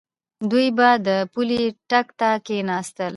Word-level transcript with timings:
دوی 0.49 0.67
به 0.77 0.89
د 1.07 1.09
پولۍ 1.31 1.63
ټک 1.89 2.07
ته 2.19 2.29
کېناستل. 2.45 3.09